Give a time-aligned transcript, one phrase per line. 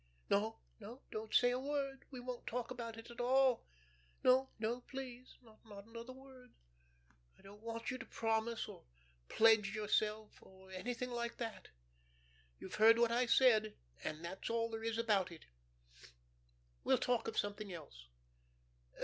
[0.31, 3.67] No no don't say a word, we won't talk about it at all.
[4.23, 5.37] No, no, please.
[5.43, 6.53] Not another word.
[7.37, 8.85] I don't want you to promise, or
[9.29, 11.67] pledge yourself, or anything like that.
[12.57, 15.45] You've heard what I said and that's all there is about it.
[16.83, 18.07] We'll talk of something else.